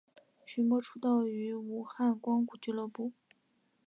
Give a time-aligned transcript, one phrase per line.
[0.47, 3.13] 徐擎出道于武汉光谷俱乐部。